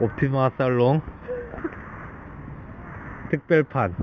옵티마 0.00 0.50
살롱 0.56 1.00
특별판 3.30 3.94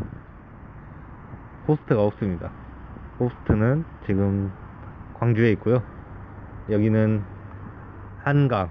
호스트가 1.68 2.04
없습니다. 2.04 2.52
호스트는 3.18 3.86
지금 4.05 4.52
광주에 5.13 5.52
있고요. 5.54 5.81
여기는 6.70 7.23
한강, 8.23 8.70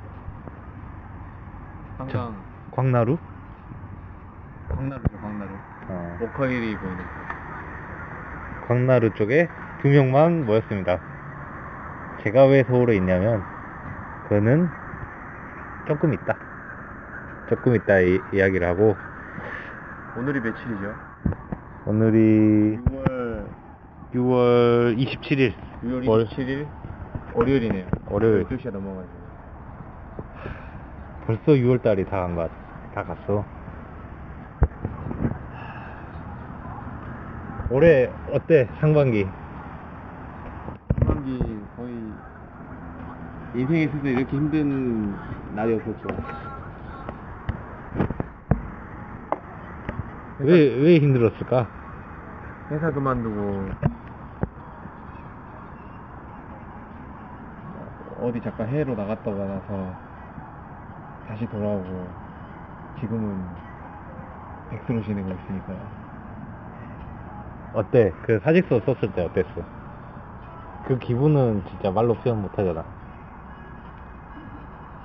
한강 1.97 2.37
광나루. 2.73 3.17
광나루죠 4.69 5.19
광나루 5.23 5.51
어, 5.89 6.19
워커힐이 6.21 6.77
보이는 6.77 7.05
광나루 8.69 9.15
쪽에 9.15 9.49
두 9.81 9.89
명만 9.89 10.45
모였습니다. 10.45 10.99
제가 12.23 12.47
왜 12.47 12.65
서울에 12.65 12.97
있냐면 12.97 13.43
그거는 14.25 14.69
조금 15.87 16.13
있다. 16.13 16.54
조금 17.49 17.75
있다 17.75 18.01
이, 18.01 18.19
이야기를 18.33 18.67
하고 18.67 18.97
오늘이 20.17 20.41
며칠이죠? 20.41 20.95
오늘이 21.87 22.79
6월 22.79 23.47
6월 24.15 24.97
27일 24.99 25.53
6월 25.83 26.09
월- 26.09 26.25
27일 26.27 26.67
월요일이네요 27.35 27.87
월요일. 28.09 28.45
12시가 28.47 28.71
넘어가지고 28.73 29.25
벌써 31.27 31.43
6월달이 31.53 32.09
다 32.09 32.21
간 32.21 32.35
것, 32.37 32.51
다 32.95 33.03
갔어. 33.03 33.45
올해 37.71 38.11
어때 38.31 38.69
상반기? 38.79 39.27
상반기 40.99 41.39
거의 41.77 42.13
인생에 43.55 43.83
있어서 43.85 44.07
이렇게 44.07 44.37
힘든 44.37 45.15
날이 45.57 45.75
없었죠 45.75 46.07
왜 50.41 50.75
왜 50.77 50.99
힘들었을까? 50.99 51.69
회사 52.71 52.91
그만두고 52.91 53.69
어디 58.21 58.41
잠깐 58.41 58.69
해외로 58.69 58.95
나갔다 58.95 59.31
가 59.33 59.45
나서 59.45 59.95
다시 61.29 61.47
돌아오고 61.47 62.09
지금은 63.01 63.45
백수로 64.71 65.03
지내고 65.03 65.31
있으니까요. 65.31 66.05
어때? 67.75 68.13
그 68.23 68.39
사직서 68.41 68.81
썼을 68.81 69.13
때 69.13 69.23
어땠어? 69.23 69.63
그 70.87 70.99
기분은 70.99 71.65
진짜 71.69 71.91
말로 71.91 72.15
표현 72.15 72.41
못 72.43 72.57
하잖아. 72.59 72.85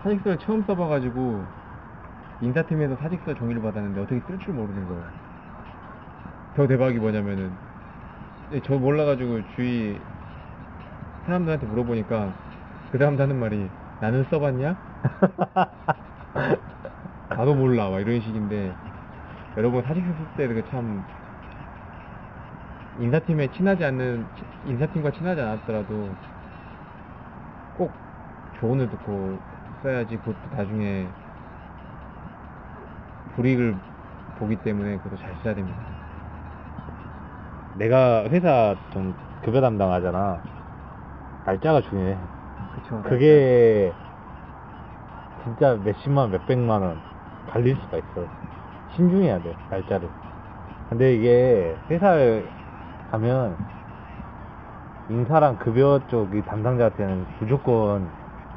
사직서를 0.04 0.38
처음 0.40 0.64
써봐가지고 0.64 1.44
인사팀에서 2.42 2.96
사직서 2.98 3.34
종이를 3.36 3.62
받았는데 3.62 4.02
어떻게 4.02 4.20
쓸 4.28 4.38
줄 4.40 4.54
모르는 4.54 4.88
거예요. 4.88 5.19
더 6.56 6.68
대박이 6.68 6.98
뭐냐면은 6.98 7.52
예, 8.52 8.62
저 8.62 8.78
몰라가지고 8.78 9.42
주위 9.56 10.00
사람들한테 11.26 11.68
물어보니까 11.68 12.34
그 12.92 12.98
사람들 12.98 13.22
하는 13.24 13.40
말이 13.40 13.70
나는 14.02 14.24
써봤냐? 14.26 14.76
나도 17.30 17.54
몰라 17.54 17.90
막 17.90 18.00
이런 18.00 18.20
식인데 18.20 18.74
여러분 19.56 19.84
쓸때그참 19.84 21.06
인사팀에 23.00 23.52
친하지 23.52 23.86
않는 23.86 24.26
인사팀과 24.66 25.12
친하지 25.12 25.42
않았더라도 25.42 26.16
꼭 27.76 27.94
조언을 28.60 28.90
듣고 28.90 29.40
써야지 29.84 30.18
그것도 30.18 30.56
나중에 30.56 31.08
불이익을 33.36 33.76
보기 34.38 34.58
때문에 34.58 34.98
그것도 34.98 35.18
잘 35.18 35.36
써야 35.44 35.54
됩니다. 35.54 35.99
내가 37.80 38.26
회사 38.26 38.76
좀 38.92 39.16
급여 39.42 39.62
담당하잖아. 39.62 40.42
날짜가 41.46 41.82
중요해. 41.82 42.18
그쵸. 42.76 43.02
그게 43.04 43.94
진짜 45.44 45.76
몇십만, 45.76 46.30
몇백만 46.32 46.82
원 46.82 47.02
갈릴 47.50 47.78
수가 47.78 47.98
있어. 47.98 48.28
신중해야 48.96 49.42
돼, 49.42 49.56
날짜를. 49.70 50.10
근데 50.90 51.16
이게 51.16 51.76
회사에 51.90 52.44
가면 53.12 53.56
인사랑 55.10 55.58
급여 55.58 56.02
쪽이 56.10 56.42
담당자한테는 56.44 57.26
무조건 57.40 58.10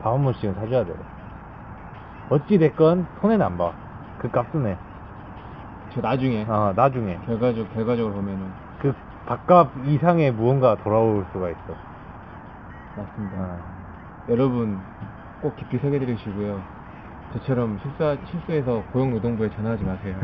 밥 0.02 0.12
한 0.14 0.24
번씩은 0.24 0.54
사줘야 0.54 0.84
돼. 0.84 0.92
어찌됐건 2.28 3.06
손해는 3.20 3.46
안 3.46 3.56
봐. 3.56 3.72
그 4.18 4.28
값은 4.28 4.66
해. 4.66 4.76
저 5.94 6.00
나중에 6.00 6.44
어, 6.48 6.72
나중에. 6.74 7.18
결과적 7.26 7.72
결과적으로 7.72 8.14
보면은 8.14 8.50
그 8.58 8.61
밥값 9.24 9.72
이상의 9.76 10.30
무언가 10.32 10.76
돌아올 10.76 11.26
수가 11.32 11.50
있어. 11.50 11.76
맞습니다. 12.94 13.36
어. 13.38 13.86
여러분 14.28 14.86
꼭 15.40 15.56
깊이 15.56 15.78
새겨드리시고요. 15.78 16.66
저처럼 17.32 17.78
실수 17.78 18.18
실수해서 18.26 18.86
고용노동부에 18.90 19.50
전화하지 19.50 19.84
마세요. 19.84 20.20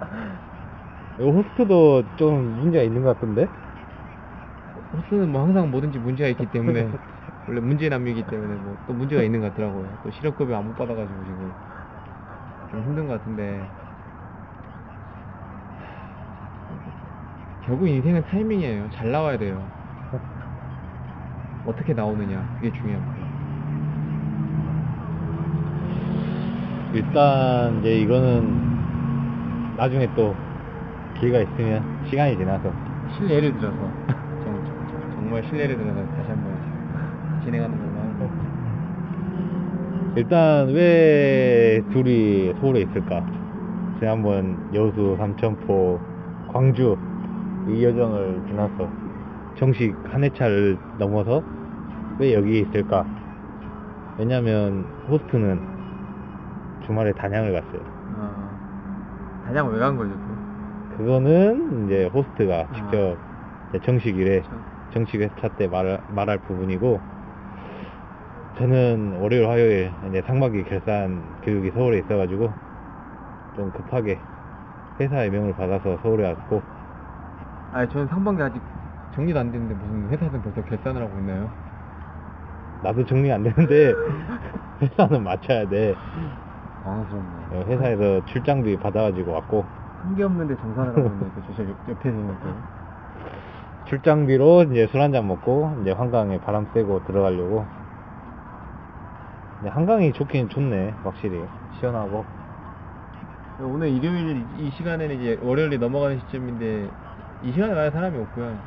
이거 1.18 1.30
호스트도 1.30 2.16
좀 2.16 2.56
문제가 2.60 2.82
있는 2.84 3.02
것 3.02 3.14
같던데? 3.14 3.48
호스는 4.92 5.30
뭐 5.30 5.42
항상 5.42 5.70
뭐든지 5.70 5.98
문제가 5.98 6.28
있기 6.30 6.46
때문에 6.46 6.90
원래 7.46 7.60
문제 7.60 7.88
남이기 7.88 8.24
때문에 8.24 8.56
뭐 8.56 8.78
또 8.86 8.92
문제가 8.94 9.22
있는 9.22 9.40
것 9.40 9.48
같더라고요. 9.48 9.98
또 10.02 10.10
실업급여 10.10 10.56
안 10.56 10.64
못 10.66 10.74
받아가지고 10.74 11.24
지금 11.24 11.54
좀 12.68 12.82
힘든 12.82 13.06
것 13.06 13.14
같은데 13.14 13.77
결국 17.68 17.86
인생은 17.86 18.22
타이밍이에요. 18.24 18.88
잘 18.94 19.10
나와야 19.10 19.36
돼요. 19.36 19.68
어떻게 21.66 21.92
나오느냐 21.92 22.48
그게 22.54 22.72
중요합니다. 22.72 23.28
일단 26.94 27.78
이제 27.80 28.00
이거는 28.00 29.76
나중에 29.76 30.08
또 30.14 30.34
기회가 31.20 31.42
있으면 31.42 32.06
시간이 32.08 32.38
지나서 32.38 32.72
실례를 33.18 33.52
들어서 33.58 33.92
정, 34.42 34.64
정- 34.64 35.12
정말 35.14 35.44
실례를 35.44 35.76
들어서 35.76 36.06
다시 36.16 36.30
한번 36.30 36.58
진행하는 37.44 37.76
걸로 37.78 37.98
하고 38.00 38.30
일단 40.16 40.68
왜 40.72 41.82
둘이 41.92 42.54
서울에 42.58 42.80
있을까? 42.80 43.26
지난번 43.98 44.58
여수, 44.72 45.16
삼천포, 45.18 46.00
광주 46.48 46.96
이 47.68 47.84
여정을 47.84 48.44
지나서 48.48 48.90
정식 49.56 49.94
한 50.04 50.24
회차를 50.24 50.78
넘어서 50.96 51.42
왜 52.18 52.32
여기에 52.34 52.60
있을까? 52.60 53.04
왜냐면 54.16 54.84
호스트는 55.08 56.80
주말에 56.84 57.12
단양을 57.12 57.52
갔어요. 57.52 57.82
아, 58.16 58.58
단양 59.44 59.70
왜 59.72 59.78
간 59.78 59.96
거죠? 59.96 60.10
또? 60.26 60.96
그거는 60.96 61.84
이제 61.86 62.08
호스트가 62.12 62.66
아. 62.70 62.74
직접 62.74 63.18
이제 63.68 63.78
정식 63.84 64.16
일에 64.16 64.42
참. 64.42 64.64
정식 64.92 65.20
회차 65.20 65.48
때 65.48 65.68
말, 65.68 66.00
말할 66.08 66.38
부분이고 66.38 67.02
저는 68.56 69.18
월요일 69.20 69.46
화요일 69.48 69.92
이제 70.08 70.22
상반기 70.22 70.64
결산 70.64 71.36
교육이 71.42 71.70
서울에 71.72 71.98
있어가지고 71.98 72.54
좀 73.54 73.70
급하게 73.70 74.20
회사의 74.98 75.30
명을 75.30 75.54
받아서 75.54 75.98
서울에 76.02 76.24
왔고 76.24 76.62
아니 77.72 77.88
저는 77.90 78.06
상반기 78.08 78.42
아직 78.42 78.60
정리도 79.14 79.38
안 79.38 79.50
됐는데 79.52 79.74
무슨 79.74 80.08
회사에서 80.10 80.40
벌써 80.40 80.62
결산을 80.64 81.02
하고 81.02 81.18
있나요? 81.18 81.50
나도 82.82 83.04
정리 83.04 83.30
안 83.32 83.42
되는데 83.42 83.92
회사는 84.80 85.22
맞춰야 85.22 85.68
돼. 85.68 85.94
당황스럽네요. 86.84 87.48
어, 87.60 87.64
회사에서 87.66 88.24
출장비 88.26 88.76
받아가지고 88.78 89.32
왔고. 89.32 89.66
한 90.02 90.14
게 90.14 90.22
없는데 90.22 90.56
정산을 90.56 90.90
하고 90.96 91.08
있는데 91.08 91.42
또저 91.46 91.64
옆에서는 91.88 92.28
또. 92.40 92.48
출장비로 93.86 94.64
이제 94.70 94.86
술 94.86 95.00
한잔 95.00 95.26
먹고 95.26 95.78
이제 95.82 95.90
한강에 95.90 96.38
바람 96.40 96.66
쐬고 96.72 97.04
들어가려고. 97.04 97.66
근데 99.58 99.70
한강이 99.70 100.12
좋긴 100.12 100.48
좋네 100.48 100.94
확실히. 101.02 101.42
시원하고. 101.80 102.24
오늘 103.60 103.88
일요일 103.88 104.44
이 104.60 104.70
시간에는 104.70 105.16
이제 105.16 105.38
월요일이 105.42 105.78
넘어가는 105.78 106.20
시점인데 106.20 106.88
이 107.42 107.52
시간에 107.52 107.74
만약 107.74 107.90
사람이 107.90 108.18
없고요. 108.18 108.58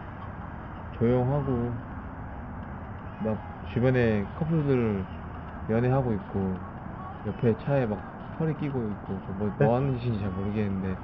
조용하고 0.97 1.73
막 3.19 3.37
주변에 3.73 4.25
커플들 4.37 5.05
연애하고 5.69 6.13
있고 6.13 6.55
옆에 7.27 7.55
차에 7.59 7.85
막 7.85 7.99
털이 8.37 8.57
끼고 8.57 8.89
있고 8.89 9.19
뭐, 9.37 9.51
뭐 9.59 9.75
하는 9.75 9.97
짓인지 9.97 10.19
잘 10.19 10.29
모르겠는데 10.31 10.95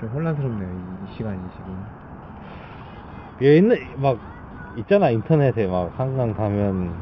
좀 0.00 0.08
혼란스럽네요 0.10 0.68
이, 0.70 1.10
이 1.12 1.16
시간이 1.16 1.38
지금. 1.56 1.84
얘 3.42 3.56
있는 3.56 3.76
막 4.00 4.18
있잖아 4.76 5.10
인터넷에 5.10 5.66
막 5.66 5.92
한강 5.98 6.32
가면 6.34 6.94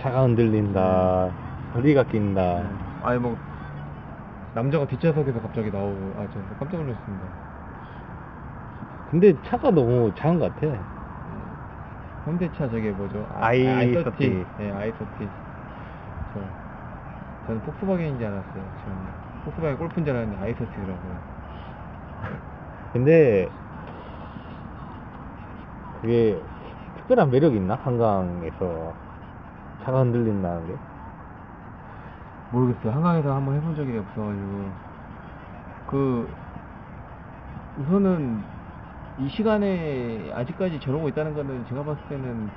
차가 0.00 0.22
흔들린다 0.22 1.30
소리가 1.74 2.04
낀다 2.04 2.62
네. 2.62 2.68
아니 3.02 3.18
뭐 3.20 3.36
남자가 4.54 4.86
뒷좌석에서 4.86 5.40
갑자기 5.40 5.70
나오고 5.70 6.14
아 6.20 6.26
저 6.32 6.40
깜짝 6.58 6.80
놀랐습니다. 6.82 7.47
근데 9.10 9.34
차가 9.42 9.70
너무 9.70 10.12
작은 10.14 10.38
것 10.38 10.54
같아. 10.54 10.66
현대차 12.24 12.68
저게 12.68 12.90
뭐죠? 12.90 13.26
i30. 13.32 13.94
i30. 13.94 14.46
네, 14.58 14.72
i30. 14.72 15.28
저 16.34 16.40
저는 17.46 17.62
폭스바겐인 17.62 18.18
줄 18.18 18.26
알았어요. 18.26 18.52
저는 18.84 18.96
폭스바겐 19.44 19.78
골프인 19.78 20.04
줄 20.04 20.14
알았는데 20.14 20.52
i30더라고요. 20.52 21.18
근데 22.92 23.48
그게 26.02 26.42
특별한 26.98 27.30
매력이 27.30 27.56
있나? 27.56 27.76
한강에서 27.76 28.94
차가 29.84 30.00
흔들린다는 30.00 30.66
게? 30.66 30.74
모르겠어요. 32.52 32.92
한강에서 32.92 33.34
한번 33.34 33.54
해본 33.56 33.74
적이 33.74 33.98
없어가지고 33.98 34.70
그 35.86 36.30
우선은 37.78 38.57
이 39.18 39.28
시간에 39.30 40.30
아직까지 40.32 40.78
저러고 40.80 41.08
있다는 41.08 41.34
거는 41.34 41.66
제가 41.68 41.82
봤을 41.82 42.00
때는 42.08 42.48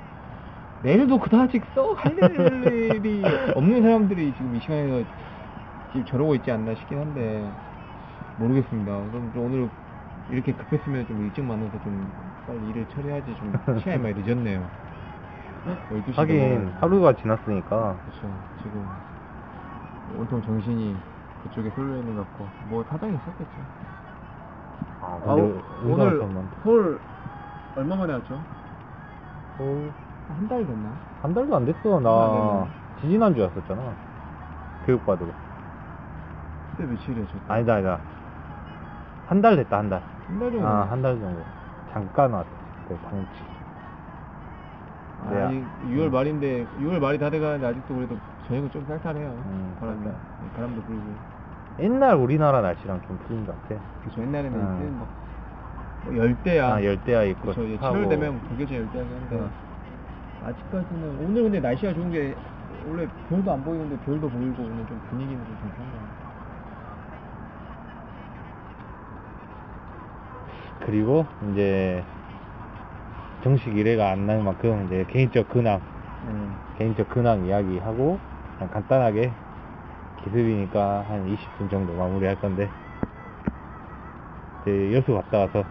내일도 0.82 1.18
그다지 1.18 1.60
썩할 1.74 2.16
일이 2.96 3.22
없는 3.54 3.82
사람들이 3.82 4.32
지금 4.32 4.54
이 4.54 4.60
시간에 4.60 5.04
지금 5.92 6.06
저러고 6.06 6.36
있지 6.36 6.50
않나 6.50 6.74
싶긴 6.76 6.98
한데 6.98 7.52
모르겠습니다. 8.36 8.92
그럼 9.10 9.32
좀 9.32 9.44
오늘 9.44 9.68
이렇게 10.28 10.52
급했으면 10.52 11.06
좀 11.06 11.20
일찍 11.22 11.44
만나서 11.44 11.78
좀 11.80 12.12
빨리 12.46 12.68
일을 12.68 12.86
처리하지 12.86 13.34
좀 13.36 13.52
시간이 13.82 14.00
많이 14.00 14.22
늦었네요. 14.22 14.68
12시 15.90 16.12
하긴 16.14 16.72
하루가 16.80 17.14
지났으니까 17.14 17.98
그렇죠. 18.04 18.40
지금 18.62 18.88
온통 20.16 20.42
정신이 20.42 20.96
그쪽에 21.42 21.70
쏠려 21.70 21.98
있는 21.98 22.14
것 22.14 22.22
같고 22.26 22.48
뭐 22.68 22.84
사정이 22.84 23.16
있었겠죠. 23.16 23.62
아, 25.02 25.18
아, 25.22 25.34
근데 25.34 25.42
오늘 25.84 26.20
운동하면 26.20 26.48
서울 26.62 27.00
얼마 27.76 27.96
만에 27.96 28.12
왔죠? 28.14 28.40
서울 29.56 29.92
한 30.28 30.48
달 30.48 30.64
됐나? 30.66 30.88
한 31.20 31.34
달도 31.34 31.54
안 31.56 31.64
됐어 31.64 31.96
안 31.96 32.02
됐나? 32.02 32.10
나 32.10 32.66
지지난주 33.00 33.42
왔었잖아 33.42 33.82
교육받으러 34.86 35.28
그때 36.76 36.84
며칠이었죠? 36.84 37.36
아니다 37.48 37.74
아니다 37.74 37.98
한 39.26 39.40
달 39.42 39.56
됐다 39.56 39.78
한 39.78 39.88
달 39.90 40.02
한 40.28 40.38
달 40.38 40.52
정도. 40.52 40.66
아 40.66 40.86
한 40.90 41.02
달 41.02 41.18
정도 41.18 41.42
잠깐 41.92 42.32
왔어 42.32 42.48
그 42.88 42.96
방치 42.98 43.42
아, 45.24 45.30
네. 45.30 45.64
이 45.84 45.94
6월 45.96 46.10
말인데 46.10 46.66
6월 46.80 46.98
말이 47.00 47.18
다 47.18 47.30
돼가는데 47.30 47.66
아직도 47.66 47.94
그래도 47.94 48.16
저녁은 48.48 48.70
좀 48.70 48.84
쌀쌀해요. 48.86 49.28
음, 49.30 49.76
바람이 49.78 49.98
쌀쌀. 50.02 50.12
네, 50.42 50.50
바람도 50.56 50.82
불고. 50.82 51.02
옛날 51.78 52.14
우리나라 52.16 52.60
날씨랑 52.60 53.00
좀 53.06 53.18
틀린 53.26 53.46
것 53.46 53.60
같아 53.62 53.80
그렇죠. 54.02 54.20
옛날에는 54.22 54.58
음. 54.58 54.76
이때 54.80 54.90
뭐, 54.90 55.08
뭐 56.04 56.16
열대야. 56.16 56.74
아 56.74 56.84
열대야 56.84 57.22
있고 57.24 57.42
그렇죠. 57.42 57.64
이제 57.64 57.76
습하고. 57.76 57.96
7월 57.96 58.08
되면 58.08 58.40
북에서 58.40 58.74
열대야긴 58.74 59.12
한데 59.16 59.36
어. 59.36 59.50
아직까지는 60.44 61.18
오늘 61.24 61.42
근데 61.44 61.60
날씨가 61.60 61.94
좋은 61.94 62.10
게 62.10 62.34
원래 62.88 63.06
별도 63.28 63.52
안 63.52 63.62
보이는데 63.64 63.96
별도 64.04 64.28
보이고 64.28 64.62
오늘 64.62 64.86
좀 64.86 65.00
분위기는 65.08 65.44
좀 65.44 65.56
괜찮아요. 65.62 66.12
그리고 70.84 71.26
이제 71.52 72.02
정식 73.42 73.76
일회가 73.76 74.10
안 74.10 74.26
날 74.26 74.42
만큼 74.42 74.84
이제 74.86 75.04
개인적 75.08 75.48
근황 75.48 75.80
음. 76.26 76.54
개인적 76.78 77.08
근황 77.08 77.44
이야기하고 77.46 78.18
간단하게 78.72 79.32
기습이니까 80.22 81.04
한 81.08 81.26
20분 81.26 81.68
정도 81.68 81.94
마무리할 81.96 82.40
건데 82.40 82.70
이제 84.62 84.92
여수 84.92 85.12
갔다 85.12 85.38
와서 85.38 85.64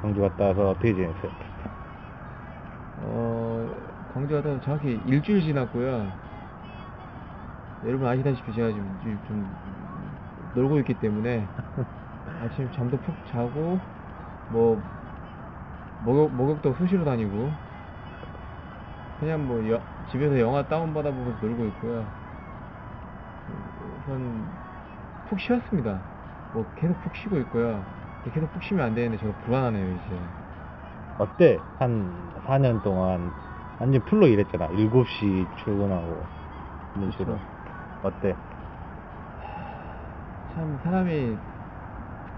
광주 0.00 0.20
갔다 0.20 0.46
와서 0.46 0.70
어떻게 0.70 0.94
지냈어요? 0.94 1.30
어, 2.96 3.70
광주 4.12 4.34
갔다 4.34 4.58
정확히 4.60 5.00
일주일 5.06 5.42
지났고요. 5.42 6.10
여러분 7.84 8.08
아시다시피 8.08 8.52
제가 8.52 8.72
지금 8.72 8.98
좀- 9.02 9.20
좀 9.28 10.18
놀고 10.54 10.78
있기 10.80 10.94
때문에 10.94 11.46
아침 12.42 12.68
잠도 12.72 12.96
푹 12.96 13.14
자고 13.30 13.78
뭐 14.48 14.82
목욕, 16.00 16.34
목욕도 16.34 16.74
수시로 16.74 17.04
다니고 17.04 17.52
그냥 19.20 19.46
뭐 19.46 19.68
여- 19.68 19.82
집에서 20.10 20.38
영화 20.40 20.66
다운받아 20.66 21.10
보면서 21.10 21.46
놀고 21.46 21.66
있고요. 21.66 22.17
우선 24.08 24.50
푹 25.28 25.38
쉬었습니다. 25.38 26.00
뭐 26.54 26.66
계속 26.76 26.98
푹 27.02 27.14
쉬고 27.14 27.38
있고요. 27.40 27.84
계속 28.32 28.50
푹 28.52 28.62
쉬면 28.62 28.82
안 28.86 28.94
되는데 28.94 29.18
제가 29.18 29.34
불안하네요 29.44 29.96
이제. 29.96 30.18
어때? 31.18 31.60
한 31.78 32.32
4년 32.46 32.80
동안 32.82 33.30
완전 33.78 34.02
풀로 34.06 34.26
일했잖아 34.28 34.68
7시 34.68 35.46
출근하고 35.58 36.24
이런 36.96 37.10
식으로 37.12 37.34
그쵸. 37.34 37.40
어때? 38.02 38.34
참 40.54 40.78
사람이 40.82 41.36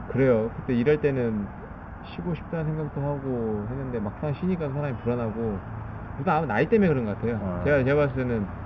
그래요. 0.09 0.51
그때 0.57 0.75
일할 0.75 1.01
때는 1.01 1.47
쉬고 2.17 2.35
싶다는 2.35 2.65
생각도 2.65 3.01
하고 3.01 3.65
했는데 3.71 4.01
막상 4.01 4.35
쉬니까 4.35 4.71
사람이 4.71 4.97
불안하고 4.99 5.61
그래도 6.17 6.31
아마 6.33 6.47
나이 6.47 6.69
때문에 6.69 6.89
그런 6.89 7.05
것 7.05 7.17
같아요. 7.17 7.37
어. 7.41 7.63
제가 7.65 7.85
제가 7.85 7.95
봤을 7.95 8.17
때는 8.17 8.60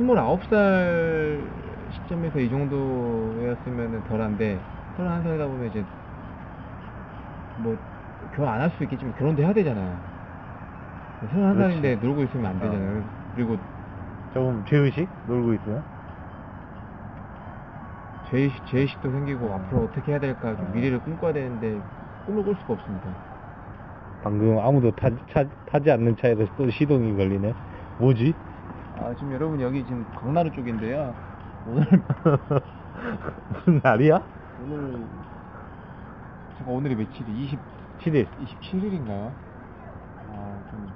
29살 0.00 1.90
시점에서 1.92 2.40
이 2.40 2.48
정도였으면 2.48 4.02
덜한데 4.04 4.60
31살이다 4.96 5.46
보면 5.48 5.68
이제 5.68 5.84
뭐 7.58 7.76
결혼 8.34 8.48
안 8.52 8.60
할 8.60 8.70
수 8.76 8.82
있겠지만 8.84 9.14
결혼도 9.16 9.42
해야 9.42 9.52
되잖아요. 9.52 9.98
31살인데 11.22 11.82
그렇지. 11.82 12.06
놀고 12.06 12.22
있으면 12.24 12.46
안 12.46 12.58
되잖아요. 12.58 13.00
어. 13.00 13.04
그리고 13.34 13.56
조금 14.32 14.64
죄의식? 14.64 15.08
놀고 15.26 15.54
있으면? 15.54 15.84
죄의식, 18.30 18.66
죄의식도 18.66 19.10
생기고 19.10 19.52
앞으로 19.54 19.84
어떻게 19.84 20.12
해야 20.12 20.20
될까 20.20 20.54
좀 20.56 20.66
어. 20.66 20.72
미래를 20.74 21.00
꿈꿔야 21.00 21.32
되는데 21.32 21.80
꿈을 22.26 22.44
꿀 22.44 22.54
수가 22.56 22.74
없습니다. 22.74 23.10
방금 24.22 24.58
아무도 24.58 24.90
타, 24.92 25.08
차, 25.32 25.44
타지 25.66 25.90
않는 25.90 26.16
차에서 26.16 26.46
또 26.56 26.70
시동이 26.70 27.16
걸리네 27.16 27.54
뭐지? 27.98 28.34
아 29.00 29.14
지금 29.14 29.32
여러분 29.32 29.60
여기 29.60 29.84
지금 29.84 30.04
광나루 30.14 30.50
쪽인데요. 30.52 31.14
오늘 31.66 31.86
무슨 33.52 33.80
날이야? 33.82 34.20
오늘 34.64 35.04
제가 36.58 36.70
오늘이 36.70 36.94
며칠이 36.96 37.30
20 37.44 37.58
7일 38.00 38.26
27일인가요? 38.62 39.30
아 40.32 40.60
좀 40.70 40.88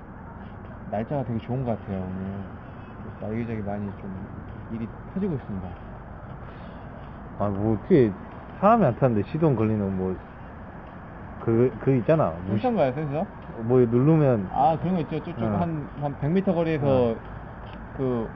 날짜가 0.91 1.25
되게 1.25 1.39
좋은 1.41 1.65
것 1.65 1.79
같아요 1.79 1.99
오늘. 1.99 2.35
그래서 3.19 3.35
여기저기 3.35 3.61
많이 3.63 3.91
좀 4.01 4.27
일이 4.73 4.89
터지고 5.13 5.35
있습니다. 5.35 5.69
아, 7.39 7.49
뭐, 7.49 7.75
어떻게, 7.75 8.13
사람이 8.61 8.85
안 8.87 8.95
타는데 8.97 9.29
시동 9.29 9.57
걸리는, 9.57 9.97
뭐, 9.97 10.17
그, 11.41 11.77
그 11.81 11.97
있잖아. 11.97 12.33
무시- 12.47 12.63
센서인가요 12.63 12.93
센서? 12.93 13.27
뭐, 13.63 13.81
누르면, 13.81 14.49
아 14.53 14.79
그런 14.81 14.95
거 14.95 15.01
있죠. 15.01 15.19
저쪽 15.25 15.43
어. 15.43 15.57
한, 15.59 15.89
한 16.01 16.15
100m 16.21 16.55
거리에서 16.55 16.87
어. 16.87 17.17
그 17.97 18.29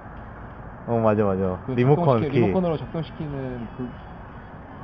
어, 0.87 0.99
맞아, 1.00 1.25
맞아. 1.25 1.61
그 1.67 1.73
리모컨 1.73 2.21
키. 2.23 2.29
리모컨으로 2.38 2.77
작동시키는 2.79 3.69
그, 3.77 3.93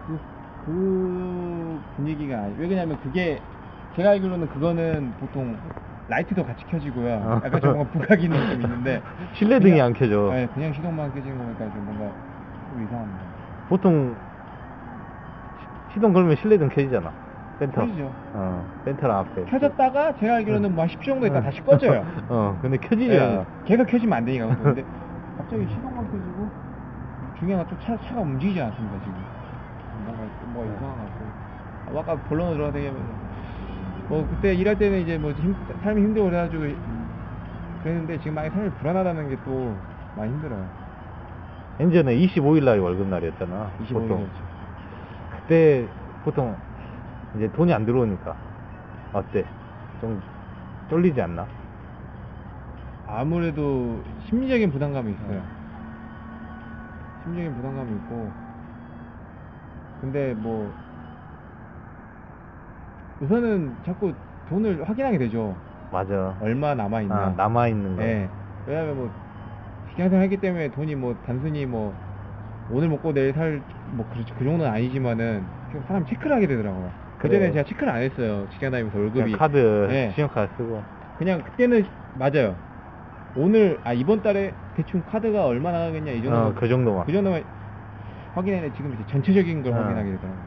그, 0.06 0.18
그 0.64 1.82
분위기가 1.96 2.42
아니 2.42 2.56
왜냐면 2.58 2.98
그게 2.98 3.40
제가 3.96 4.10
알기로는 4.10 4.48
그거는 4.48 5.14
보통 5.18 5.58
라이트도 6.08 6.44
같이 6.44 6.66
켜지고요. 6.66 7.14
어. 7.14 7.40
약간 7.44 7.60
좀 7.60 7.72
뭔가 7.72 7.90
부가 7.90 8.16
기능이 8.16 8.50
좀 8.50 8.60
있는데 8.62 9.02
실내 9.38 9.58
등이 9.60 9.72
그냥- 9.72 9.86
안 9.86 9.92
켜져. 9.94 10.30
네, 10.34 10.46
그냥 10.52 10.72
시동만 10.74 11.12
켜지는 11.14 11.38
거니까 11.38 11.70
좀 11.70 11.84
뭔가 11.86 12.14
좀 12.68 12.82
이상합니다. 12.82 13.24
보통, 13.68 14.18
시- 15.58 15.92
시동 15.94 16.12
걸면 16.12 16.36
실내 16.36 16.58
등 16.58 16.68
켜지잖아. 16.68 17.14
센터. 17.58 17.80
켜지죠. 17.82 18.12
어, 18.32 18.66
센터랑 18.84 19.18
앞에. 19.18 19.44
켜졌다가 19.44 20.14
제가 20.16 20.36
알기로는 20.36 20.74
뭐한 20.74 20.88
10초 20.90 21.04
정도 21.04 21.26
있다 21.26 21.34
가 21.36 21.40
다시 21.42 21.62
꺼져요. 21.62 22.04
어, 22.28 22.58
근데 22.60 22.76
켜지지 22.78 23.08
네, 23.10 23.18
않아. 23.18 23.46
계속 23.64 23.86
켜지면 23.86 24.18
안 24.18 24.24
되니까. 24.24 24.56
근데 24.56 24.84
갑자기 25.38 25.66
시동만 25.68 26.04
켜지고 26.04 26.50
중요한 27.38 27.66
건 27.66 27.78
차, 27.80 27.96
차가 27.98 28.20
움직이지 28.20 28.60
않습니다 28.60 28.98
지금. 29.00 29.24
뭔가 30.04 30.24
뭐가 30.52 30.74
이상한 30.76 30.96
것 30.96 31.04
같고. 31.04 31.24
아, 31.86 32.00
아까 32.00 32.16
본론으로 32.28 32.72
들어가다 32.72 32.78
보면 32.92 33.24
뭐 34.08 34.26
그때 34.28 34.54
일할 34.54 34.76
때는 34.76 35.00
이제 35.00 35.16
뭐 35.18 35.30
힘, 35.32 35.54
삶이 35.82 36.00
힘들고 36.02 36.28
그래가지고 36.28 36.62
그랬는데 37.82 38.18
지금 38.18 38.34
많이 38.34 38.50
삶이 38.50 38.70
불안하다는 38.70 39.28
게 39.28 39.36
또 39.44 39.76
많이 40.16 40.32
힘들어요. 40.32 40.64
엔저는 41.80 42.12
25일 42.14 42.64
날이 42.64 42.80
월급 42.80 43.08
날이었잖아. 43.08 43.70
25일이었죠. 43.82 43.92
보통. 43.94 44.28
그때, 45.40 45.88
보통, 46.24 46.56
이제 47.36 47.50
돈이 47.50 47.72
안 47.72 47.84
들어오니까. 47.84 48.36
어때? 49.12 49.44
좀, 50.00 50.20
쫄리지 50.88 51.20
않나? 51.20 51.46
아무래도 53.06 54.02
심리적인 54.26 54.70
부담감이 54.70 55.12
있어요. 55.12 55.42
심적인 57.22 57.54
부담감이 57.54 57.90
있고 57.96 58.30
근데 60.00 60.34
뭐 60.34 60.74
우선은 63.20 63.76
자꾸 63.86 64.12
돈을 64.48 64.86
확인하게 64.88 65.18
되죠 65.18 65.56
맞아. 65.90 66.36
얼마 66.40 66.74
남아 66.74 67.02
있나 67.02 67.26
아, 67.26 67.30
남아 67.30 67.68
있는 67.68 67.96
거. 67.96 68.02
예. 68.02 68.28
왜냐면 68.66 68.96
뭐 68.96 69.10
직장생활 69.88 70.24
했기 70.24 70.36
때문에 70.38 70.70
돈이 70.70 70.94
뭐 70.96 71.16
단순히 71.24 71.64
뭐 71.64 71.94
오늘 72.70 72.88
먹고 72.88 73.12
내일 73.12 73.32
살 73.32 73.62
뭐그그 73.86 74.24
정도는 74.44 74.66
아니지만은 74.66 75.46
그냥 75.70 75.86
사람 75.86 76.04
체크를 76.06 76.34
하게 76.36 76.46
되더라고요. 76.46 77.03
그때는 77.24 77.46
그래. 77.46 77.52
제가 77.52 77.64
체크를 77.64 77.88
안 77.92 78.02
했어요. 78.02 78.46
직장 78.50 78.70
다니면서 78.70 78.98
그냥 78.98 79.04
월급이 79.14 79.32
카드, 79.32 79.56
예. 79.90 80.12
신용카드 80.14 80.54
쓰고. 80.56 80.84
그냥 81.16 81.42
그때는 81.42 81.86
맞아요. 82.12 82.58
오늘 83.34 83.80
아 83.82 83.94
이번 83.94 84.20
달에 84.22 84.54
대충 84.74 85.02
카드가 85.02 85.46
얼마 85.46 85.72
나가겠냐 85.72 86.12
이 86.12 86.22
정도 86.22 86.38
어, 86.38 86.54
그 86.54 86.68
정도만. 86.68 87.06
그 87.06 87.12
정도만 87.12 87.44
확인해 88.34 88.70
지금 88.72 88.92
이제 88.92 89.04
전체적인 89.06 89.62
걸 89.62 89.72
어. 89.72 89.76
확인하게 89.76 90.10
되더라고요. 90.12 90.44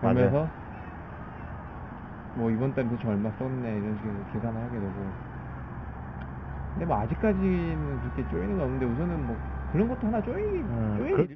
맞아요. 0.00 0.14
그러면서 0.14 0.50
뭐 2.34 2.50
이번 2.50 2.72
달에 2.72 2.88
대충 2.88 3.10
얼마 3.10 3.30
썼네 3.38 3.78
이런 3.80 3.96
식으로 3.96 4.24
계산을 4.32 4.62
하게 4.62 4.80
되고 4.80 5.12
근데 6.72 6.86
뭐 6.86 7.00
아직까지는 7.00 8.00
그렇게 8.00 8.26
쪼이는 8.28 8.56
건 8.56 8.64
없는데 8.64 8.86
우선은 8.86 9.26
뭐 9.26 9.38
그런 9.66 9.88
것도 9.88 10.06
하나 10.06 10.22
쪼이기 10.22 10.62
음, 10.62 10.94
쪼이기 10.96 11.34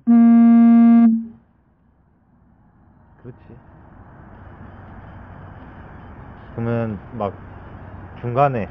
그렇지. 3.16 3.58
그러면 6.54 6.99
막 7.12 7.32
중간에 8.21 8.68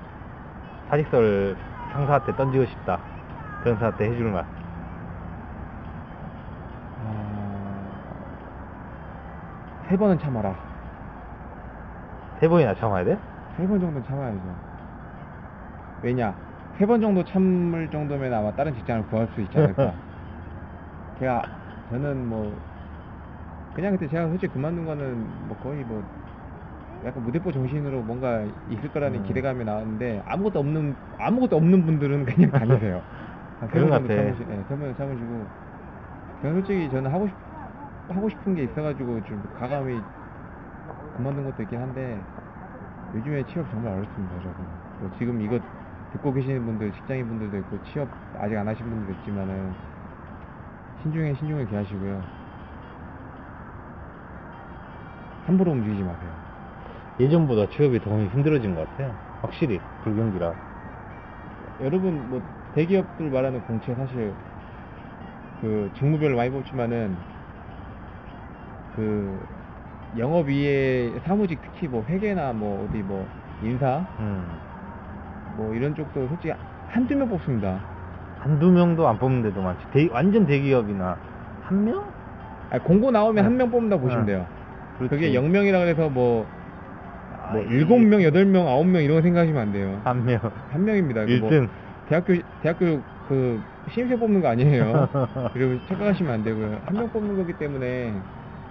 사직서를 0.89 1.55
상사한테 1.91 2.35
던지고 2.35 2.65
싶다. 2.65 2.99
그런 3.63 3.77
사한테 3.77 4.09
해줄 4.09 4.31
말. 4.31 4.45
아, 7.03 7.91
세 9.87 9.97
번은 9.97 10.19
참아라 10.19 10.55
세 12.39 12.47
번이나 12.47 12.73
참아야 12.75 13.03
돼? 13.03 13.17
세 13.57 13.67
번 13.67 13.79
정도는 13.79 14.03
참아야죠 14.07 14.39
왜냐 16.01 16.33
세 16.77 16.85
번 16.87 16.99
정도 17.01 17.23
참을 17.23 17.89
정도면 17.91 18.33
아마 18.33 18.51
다른 18.53 18.73
직장을 18.73 19.03
구할 19.07 19.27
수 19.35 19.41
있지 19.41 19.57
않을까 19.59 19.93
제가 21.19 21.41
저는 21.89 22.27
뭐 22.27 22.57
그냥 23.75 23.91
그때 23.91 24.07
제가 24.07 24.27
솔직히 24.29 24.53
그만둔 24.53 24.85
거는 24.85 25.47
뭐 25.47 25.57
거의 25.61 25.83
뭐 25.83 26.03
약간 27.03 27.23
무대포 27.23 27.51
정신으로 27.51 28.01
뭔가 28.03 28.45
있을 28.69 28.91
거라는 28.91 29.19
음. 29.19 29.23
기대감이 29.25 29.63
나왔는데 29.63 30.21
아무것도 30.25 30.59
없는 30.59 30.95
아무것도 31.17 31.55
없는 31.55 31.85
분들은 31.85 32.25
그냥 32.25 32.51
다니세요. 32.51 33.01
한 33.59 33.69
그런 33.69 33.89
것 33.89 34.01
같아. 34.01 34.15
참으시, 34.15 34.45
네, 34.45 34.63
세번 34.67 34.95
참으시고 34.95 35.47
저는 36.41 36.55
솔직히 36.55 36.89
저는 36.89 37.11
하고 37.11 37.27
싶 37.27 37.35
하고 38.09 38.29
싶은 38.29 38.55
게 38.55 38.63
있어가지고 38.63 39.21
좀 39.23 39.43
가감히 39.57 40.01
그만둔 41.15 41.45
것도 41.45 41.63
있긴 41.63 41.79
한데 41.79 42.21
요즘에 43.13 43.43
취업 43.45 43.69
정말 43.71 43.93
어렵습니다, 43.93 44.35
여러분. 44.35 44.65
뭐 44.99 45.09
지금 45.17 45.41
이거 45.41 45.59
듣고 46.13 46.33
계시는 46.33 46.65
분들, 46.65 46.91
직장인 46.93 47.27
분들도 47.27 47.57
있고 47.59 47.83
취업 47.85 48.09
아직 48.37 48.55
안 48.57 48.67
하신 48.67 48.89
분들도 48.89 49.19
있지만은 49.19 49.73
신중에 51.01 51.33
신중히 51.35 51.65
계하시고요. 51.67 52.21
함부로 55.45 55.71
움직이지 55.71 56.03
마세요. 56.03 56.50
예전보다 57.19 57.67
취업이 57.67 57.99
더 57.99 58.19
힘들어진 58.25 58.75
것 58.75 58.89
같아요. 58.89 59.15
확실히 59.41 59.79
불경기라. 60.03 60.53
여러분 61.81 62.29
뭐 62.29 62.41
대기업들 62.73 63.29
말하는 63.29 63.61
공채 63.61 63.93
사실 63.95 64.33
그 65.61 65.91
직무별로 65.95 66.35
많이 66.37 66.49
뽑지만은 66.51 67.15
그 68.95 69.39
영업 70.17 70.47
위에 70.47 71.19
사무직 71.23 71.59
특히 71.61 71.87
뭐 71.87 72.03
회계나 72.03 72.53
뭐 72.53 72.85
어디 72.85 72.99
뭐 72.99 73.27
인사 73.63 74.05
음. 74.19 74.45
뭐 75.55 75.73
이런 75.73 75.95
쪽도 75.95 76.27
솔직히 76.27 76.53
한두 76.87 77.15
명 77.15 77.29
뽑습니다. 77.29 77.83
한두 78.39 78.71
명도 78.71 79.07
안 79.07 79.19
뽑는 79.19 79.43
데도 79.43 79.61
많지. 79.61 79.85
대, 79.91 80.07
완전 80.11 80.45
대기업이나 80.45 81.17
한 81.61 81.85
명? 81.85 82.11
아니, 82.69 82.83
공고 82.83 83.11
나오면 83.11 83.35
네. 83.35 83.41
한명 83.41 83.69
뽑는다 83.69 83.97
고 83.97 84.03
보시면 84.03 84.25
네. 84.25 84.33
돼요. 84.33 84.47
그렇지. 84.97 85.09
그게 85.09 85.31
0명이라 85.31 85.79
그래서 85.79 86.09
뭐, 86.09 86.47
아, 86.49 86.60
뭐 87.53 87.63
이- 87.63 87.83
7명, 87.83 88.21
8명, 88.31 88.65
9명 88.65 89.03
이런 89.03 89.17
거 89.17 89.21
생각하시면 89.21 89.61
안 89.61 89.71
돼요. 89.71 90.01
한 90.03 90.25
명. 90.25 90.39
한 90.69 90.83
명입니다. 90.85 91.25
그 91.25 91.31
1등. 91.31 91.39
뭐 91.61 91.67
대학교 92.07 92.33
대학교 92.61 93.01
그 93.27 93.61
신입생 93.89 94.19
뽑는 94.19 94.41
거 94.41 94.47
아니에요. 94.49 95.07
그리고 95.53 95.85
착각하시면 95.87 96.31
안 96.33 96.43
되고요. 96.43 96.81
한 96.85 96.95
명 96.95 97.09
뽑는 97.09 97.35
거기 97.35 97.53
때문에 97.53 98.13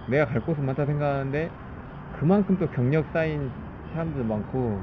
내가 0.07 0.27
갈 0.27 0.41
곳은 0.41 0.65
많다 0.65 0.87
생각하는데 0.87 1.51
그만큼 2.19 2.57
또 2.59 2.67
경력 2.69 3.07
쌓인 3.13 3.51
사람들 3.93 4.25
많고 4.25 4.81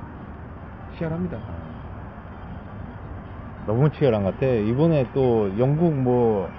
치열합니다. 0.97 1.37
너무 3.65 3.89
치열한 3.91 4.23
것 4.23 4.33
같아. 4.35 4.45
이번에 4.47 5.05
또 5.13 5.51
영국 5.57 5.93
뭐뭐 5.93 6.49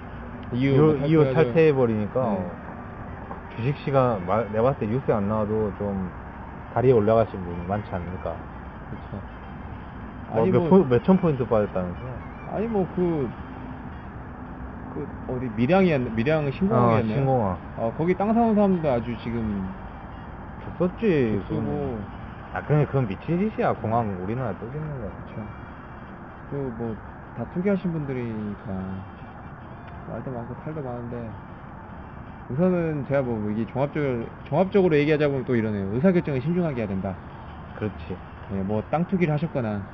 이호 0.53 0.99
탈퇴하죠. 0.99 1.33
탈퇴해 1.35 1.73
버리니까 1.73 2.23
네. 2.31 3.57
주식 3.57 3.77
시간 3.79 4.25
마- 4.27 4.45
내가 4.45 4.63
봤을 4.63 4.81
때 4.81 4.87
뉴스에 4.87 5.15
안 5.15 5.29
나와도 5.29 5.73
좀 5.79 6.11
다리에 6.75 6.93
올라가신 6.93 7.43
분이 7.45 7.67
많지 7.69 7.91
않을까. 7.95 8.37
그렇죠. 8.91 9.23
아니 10.31 10.51
몇, 10.51 10.61
뭐- 10.61 10.69
포- 10.69 10.85
몇천 10.85 11.17
포인트 11.17 11.47
빠졌다면서. 11.47 12.01
아니 12.53 12.67
뭐 12.67 12.87
그 12.95 13.29
그 14.95 15.07
어디 15.29 15.51
밀양이었나 15.55 16.11
밀양 16.15 16.47
아, 16.47 16.51
신공항이었나요? 16.51 17.15
신공항. 17.15 17.59
어, 17.77 17.93
거기 17.97 18.15
땅 18.17 18.33
사온 18.33 18.55
사람도 18.55 18.91
아주 18.91 19.17
지금 19.19 19.69
줬었지. 20.79 21.43
그거는. 21.47 22.03
아, 22.55 22.63
그냥 22.63 22.87
그건 22.87 23.07
미친 23.07 23.39
짓이야. 23.51 23.75
공항 23.75 24.19
우리나라 24.25 24.53
또 24.59 24.71
짓는 24.73 24.89
거. 25.03 25.11
그렇죠. 25.27 25.47
그뭐 26.79 26.97
다 27.37 27.45
투기 27.53 27.69
하신 27.69 27.93
분들이니까 27.93 28.73
말도 30.11 30.31
많고 30.31 30.55
탈도 30.65 30.83
많은데 30.83 31.31
우선은 32.49 33.05
제가 33.07 33.23
뭐 33.23 33.51
이게 33.51 33.67
종합적으로 33.67 34.27
종합적으로 34.45 34.97
얘기하자면 34.97 35.45
또 35.45 35.55
이러네요. 35.57 35.95
의사결정을 35.95 36.41
신중하게 36.41 36.81
해야 36.81 36.89
된다. 36.89 37.19
그렇지. 37.75 38.19
예, 38.51 38.63
뭐 38.63 38.83
땅 38.91 39.07
투기를 39.07 39.33
하셨거나 39.35 39.87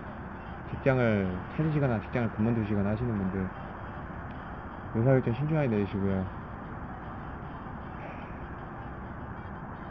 직장을 0.70 1.42
찾으시거나 1.56 2.00
직장을 2.00 2.30
그만두시거나 2.32 2.90
하시는 2.90 3.16
분들 3.18 3.50
의사결정 4.94 5.34
신중하게 5.34 5.68
내리시고요. 5.68 6.26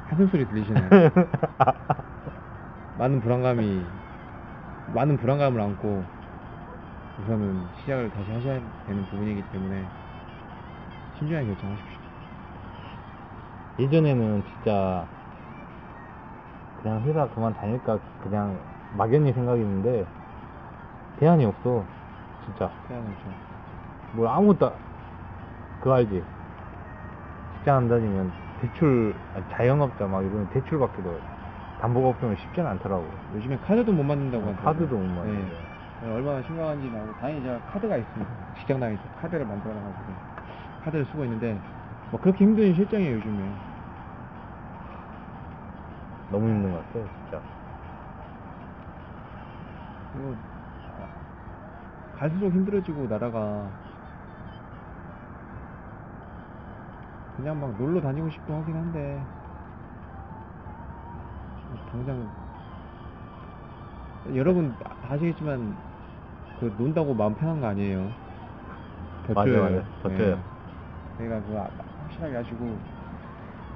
한숨 0.06 0.28
소리 0.28 0.46
들리시나요? 0.48 0.90
많은 2.98 3.22
불안감이 3.22 3.86
많은 4.86 5.18
불안감을 5.18 5.60
안고 5.62 6.06
우선은 7.18 7.70
시작을 7.82 8.12
다시 8.12 8.32
하셔야 8.32 8.60
되는 8.86 9.06
부분이기 9.06 9.44
때문에 9.52 9.88
신중하게 11.18 11.48
결정하십시오. 11.48 12.03
예전에는 13.80 14.44
진짜 14.44 15.08
그냥 16.82 17.02
회사 17.04 17.28
그만 17.30 17.54
다닐까 17.54 18.00
그냥 18.22 18.60
막연히 18.92 19.34
생각했는데 19.34 20.06
대안이 21.18 21.46
없어 21.46 21.86
진짜 22.46 22.72
태어나죠. 22.88 23.16
뭘 24.12 24.28
아무것도 24.28 24.68
아- 24.68 24.78
그거 25.80 25.94
알지 25.94 26.24
직장 27.56 27.78
안 27.78 27.88
다니면 27.88 28.32
대출 28.62 29.16
자영업자 29.52 30.08
막 30.08 30.24
이러면 30.24 30.48
대출받기도 30.50 31.20
담보가 31.80 32.10
없으면 32.10 32.36
쉽지는 32.38 32.70
않더라고 32.72 33.10
요즘에 33.34 33.58
카드도 33.58 33.92
못 33.92 34.04
만든다고 34.04 34.44
하더라고요. 34.50 34.74
카드도 34.74 34.98
못 34.98 35.08
만드는데 35.08 35.56
네. 36.02 36.08
얼마나 36.10 36.42
심각한지 36.44 36.92
나고 36.92 37.14
다행히 37.20 37.42
제가 37.42 37.60
카드가 37.66 37.98
있습니다. 37.98 38.32
직장 38.60 38.80
다닐 38.80 38.98
때 38.98 39.04
카드를 39.16 39.46
만들어 39.46 39.74
놔가지고 39.74 40.14
카드를 40.84 41.06
쓰고 41.06 41.24
있는데 41.26 41.60
뭐 42.14 42.20
그렇게 42.22 42.44
힘든 42.46 42.76
실정이에요 42.76 43.16
요즘에. 43.16 43.56
너무 46.30 46.48
힘든 46.48 46.72
것 46.72 46.88
같아 46.88 47.00
진짜 47.26 47.42
그리고 50.12 50.36
갈수록 52.14 52.52
힘들어지고 52.54 53.08
나라가 53.08 53.74
그냥 57.36 57.60
막 57.60 57.76
놀러 57.76 58.00
다니고 58.00 58.30
싶고 58.30 58.54
하긴 58.58 58.76
한데 58.76 59.26
당장 61.86 62.32
여러분 64.34 64.76
아시겠지만 65.02 65.78
그 66.60 66.74
논다고 66.78 67.14
마음 67.16 67.36
편한 67.36 67.62
거 67.62 67.68
아니에요 67.68 68.16
맞아요, 69.34 69.62
맞아요. 69.64 69.88
버텨요. 70.02 70.44
그러니까 71.18 71.42
그거 71.48 71.60
아- 71.62 71.93
확실하게 72.14 72.36
하시고 72.36 72.80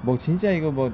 뭐 0.02 0.18
진짜 0.18 0.50
이거 0.52 0.70
뭐 0.70 0.92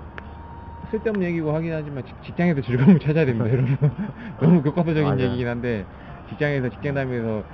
쓸데없는 0.91 1.27
얘기고 1.29 1.55
하긴 1.55 1.73
하지만 1.73 2.05
직- 2.05 2.23
직장에서 2.25 2.61
즐거움을 2.63 2.99
찾아야 3.01 3.25
됩니다 3.27 3.51
여러분 3.51 3.77
너무 4.41 4.63
교과서적인. 4.63 5.19
얘기긴 5.21 5.47
한데 5.49 5.87
직장에서 6.29 6.69
직장 6.71 6.95
다니면서 6.95 7.45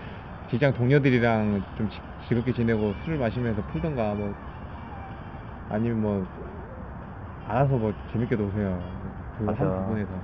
직장 0.51 0.73
동료들이랑 0.75 1.65
좀 1.77 1.89
지- 1.89 2.01
즐겁게 2.27 2.53
지내고 2.53 2.95
술 3.05 3.19
마시면서 3.19 3.63
풀던가 3.63 4.15
뭐 4.15 4.35
아니면 5.69 6.01
뭐 6.01 6.27
알아서 7.47 7.77
뭐 7.77 7.93
재밌게 8.13 8.37
노세요. 8.37 8.83
그 9.39 9.45
맞아. 9.45 9.61
한 9.65 9.71
부분에서. 9.87 10.23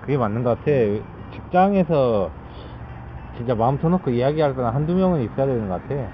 그게 0.00 0.16
맞는 0.16 0.42
것 0.42 0.58
같아. 0.60 0.70
직장에서 1.34 2.30
진짜 3.36 3.54
마음 3.54 3.78
터놓고 3.78 4.10
이야기할 4.10 4.54
사람 4.54 4.74
한두 4.74 4.94
명은 4.94 5.22
있어야 5.22 5.46
되는 5.46 5.68
것 5.68 5.82
같아. 5.86 6.10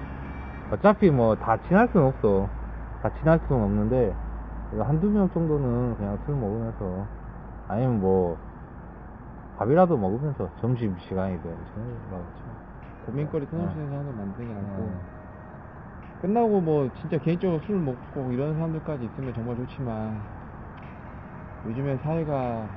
어차피 0.71 1.09
뭐 1.09 1.35
다 1.35 1.57
친할 1.67 1.87
수는 1.91 2.07
없어. 2.07 2.49
다 3.05 3.11
친할 3.19 3.39
수는 3.45 3.61
없는데, 3.61 4.15
한두 4.79 5.07
명 5.07 5.29
정도는 5.29 5.95
그냥 5.95 6.17
술 6.25 6.33
먹으면서, 6.33 7.05
아니면 7.67 8.01
뭐, 8.01 8.35
밥이라도 9.57 9.95
먹으면서 9.95 10.49
점심 10.59 10.97
시간이든 10.97 11.43
저녁 11.43 11.87
먹죠. 12.09 13.05
고민거리 13.05 13.45
네. 13.45 13.51
터놓으면서 13.51 13.93
하는 13.93 14.05
걸 14.05 14.15
만드는 14.15 14.47
게 14.47 14.53
낫고 14.55 14.81
네. 14.81 14.91
끝나고 16.23 16.59
뭐 16.59 16.89
진짜 16.99 17.19
개인적으로 17.19 17.61
술 17.61 17.77
먹고 17.77 18.31
이런 18.31 18.55
사람들까지 18.55 19.05
있으면 19.05 19.33
정말 19.35 19.55
좋지만 19.57 20.19
요즘에 21.67 21.97
사회가 21.97 22.67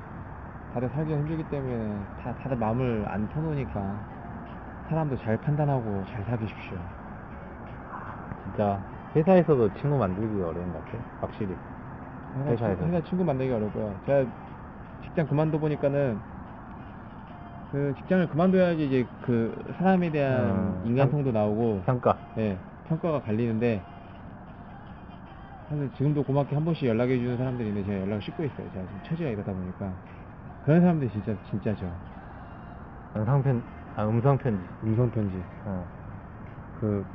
다들 0.73 0.89
살기가 0.89 1.17
힘들기 1.17 1.43
때문에 1.49 1.99
다, 2.21 2.33
다들 2.35 2.55
마음을 2.55 3.05
안 3.09 3.27
터놓으니까 3.29 4.85
사람도 4.89 5.17
잘 5.17 5.35
판단하고 5.37 6.05
잘 6.13 6.23
사귀십시오 6.25 6.77
진짜 8.45 8.79
회사에서도 9.15 9.73
친구 9.79 9.97
만들기 9.97 10.39
어려운 10.41 10.71
것 10.71 10.85
같아. 10.85 11.03
확실히. 11.19 11.57
회사, 12.35 12.51
회사에서. 12.51 12.83
친- 12.83 12.93
회사 12.93 13.01
친구 13.07 13.23
만들기 13.23 13.51
어렵고요 13.51 13.99
제가 14.05 14.25
직장 15.03 15.27
그만둬 15.27 15.59
보니까는 15.59 16.21
그 17.71 17.93
직장을 17.97 18.27
그만둬야지 18.27 18.85
이제 18.87 19.07
그 19.21 19.55
사람에 19.77 20.09
대한 20.11 20.81
음, 20.83 20.87
인간성도 20.87 21.31
나오고 21.31 21.83
평가. 21.85 22.19
예, 22.37 22.59
평가가 22.85 23.21
갈리는데 23.21 23.83
사실 25.69 25.91
지금도 25.97 26.23
고맙게 26.23 26.55
한 26.55 26.65
번씩 26.65 26.87
연락해 26.87 27.17
주는 27.19 27.37
사람들이 27.37 27.67
있는데 27.69 27.85
제가 27.87 28.01
연락을 28.01 28.21
씻고 28.23 28.43
있어요. 28.43 28.69
제가 28.71 28.85
지금 28.87 29.01
처지가 29.03 29.29
이러다 29.29 29.53
보니까 29.53 29.95
그런 30.63 30.81
사람들이 30.81 31.11
진짜 31.11 31.35
진짜죠. 31.49 31.95
영상편, 33.15 33.63
아, 33.95 34.07
음성 34.07 34.37
편지. 34.37 34.67
음성 34.83 35.11
편지. 35.11 35.43
어. 35.65 35.87
그, 36.79 37.05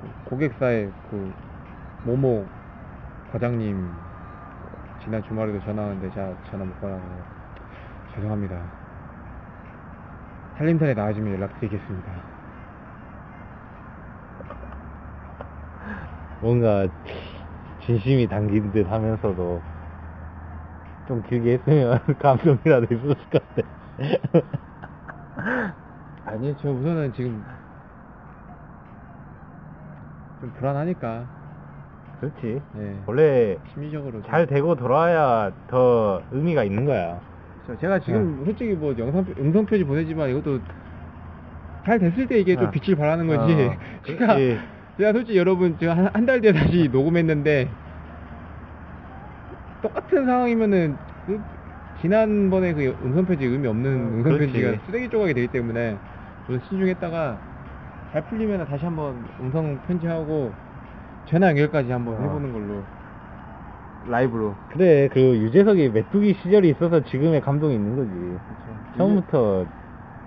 그 0.00 0.30
고객사의 0.30 0.92
그 1.10 1.32
모모 2.04 2.46
과장님 3.32 3.92
지난 5.02 5.22
주말에도 5.22 5.60
전화 5.64 5.82
왔는데 5.82 6.10
제가 6.14 6.34
전화 6.50 6.64
못 6.64 6.80
받아서 6.80 7.02
죄송합니다. 8.14 8.62
살림살이 10.56 10.94
나아지면 10.94 11.34
연락드리겠습니다. 11.34 12.12
뭔가 16.40 16.86
진심이 17.84 18.26
담긴 18.28 18.70
듯 18.72 18.86
하면서도 18.90 19.62
좀 21.06 21.22
길게 21.22 21.54
했으면 21.54 21.98
감동이라도 22.18 22.94
있었을 22.94 23.16
것 23.30 23.42
같아. 23.54 23.68
아니, 26.26 26.54
저 26.58 26.70
우선은 26.70 27.12
지금 27.14 27.42
좀 30.48 30.52
불안하니까. 30.58 31.24
그렇지. 32.20 32.60
네. 32.74 32.96
원래 33.06 33.56
심리적으로. 33.72 34.12
좀- 34.22 34.30
잘 34.30 34.46
되고 34.46 34.74
돌아야 34.74 35.52
더 35.68 36.22
의미가 36.32 36.64
있는 36.64 36.84
거야. 36.84 37.20
저- 37.66 37.76
제가 37.78 38.00
지금 38.00 38.42
솔직히 38.44 38.72
뭐 38.74 38.94
영상, 38.98 39.24
음성 39.38 39.66
표지 39.66 39.84
보내지만 39.84 40.30
이것도 40.30 40.60
잘 41.84 41.98
됐을 41.98 42.26
때 42.26 42.38
이게 42.40 42.54
어. 42.54 42.60
좀 42.60 42.70
빛을 42.70 42.96
발하는 42.96 43.26
거지. 43.26 43.52
어, 43.52 43.76
제가, 44.04 44.26
그렇지. 44.34 44.58
제가 44.96 45.12
솔직히 45.12 45.38
여러분, 45.38 45.76
제가 45.78 46.10
한 46.12 46.26
달 46.26 46.40
뒤에 46.40 46.52
다시 46.52 46.88
녹음했는데, 46.90 47.68
똑같은 49.80 50.26
상황이면은, 50.26 50.96
그, 51.26 51.40
지난번에 52.00 52.74
그 52.74 52.96
음성 53.04 53.24
표지 53.24 53.44
의미 53.44 53.68
없는 53.68 53.90
어, 53.94 54.08
음성 54.08 54.32
그렇지. 54.32 54.46
표지가 54.52 54.72
쓰레기 54.86 55.08
조각이 55.08 55.34
되기 55.34 55.46
때문에, 55.48 55.96
저는 56.46 56.60
신중했다가, 56.68 57.38
잘 58.12 58.24
풀리면 58.26 58.66
다시 58.66 58.84
한번 58.84 59.26
음성 59.40 59.78
편지하고, 59.86 60.52
전화 61.26 61.48
연결까지 61.50 61.90
한번 61.90 62.16
어. 62.18 62.22
해보는 62.22 62.52
걸로. 62.52 62.84
라이브로. 64.04 64.56
그래, 64.68 65.08
그 65.08 65.38
유재석이 65.38 65.90
메뚜기 65.90 66.34
시절이 66.34 66.70
있어서 66.70 67.02
지금의 67.04 67.40
감동이 67.40 67.74
있는 67.74 67.96
거지. 67.96 68.38
그쵸. 68.48 68.76
처음부터 68.96 69.66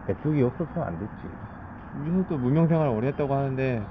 메뚜기 0.08 0.42
없었으면 0.42 0.88
안 0.88 1.00
됐지. 1.00 1.30
유재석도 1.96 2.38
무명 2.38 2.68
생활을 2.68 2.92
오래 2.92 3.08
했다고 3.10 3.34
하는데 3.34 3.86